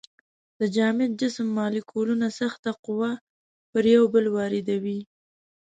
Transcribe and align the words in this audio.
د 0.59 0.61
جامد 0.75 1.11
جسم 1.21 1.47
مالیکولونه 1.59 2.27
سخته 2.39 2.71
قوه 2.85 3.11
پر 3.71 3.83
یو 3.95 4.03
بل 4.13 4.25
واردوي. 4.35 4.99